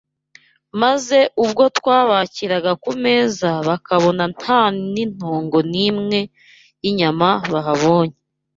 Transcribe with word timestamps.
maze 0.81 1.17
ubwo 1.43 1.63
twabakiraga 1.77 2.71
ku 2.83 2.91
meza, 3.03 3.49
bakabona 3.67 4.23
nta 4.37 4.59
n’intongo 4.93 5.57
n’imwe 5.71 6.19
y’inyama 6.83 7.29
bahabonye 7.53 8.17